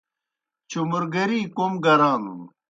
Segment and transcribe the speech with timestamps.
[0.69, 2.37] چوْمرگری کوْم گرانُن۔